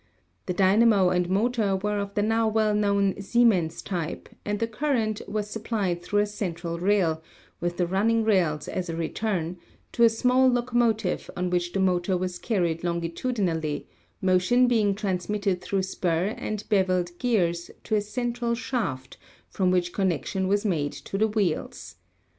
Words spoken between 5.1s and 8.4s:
was supplied through a central rail, with the running